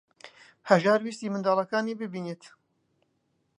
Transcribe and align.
هەژار 0.69 0.99
ویستی 1.03 1.31
منداڵەکانی 1.33 1.99
ببینێت. 2.01 2.43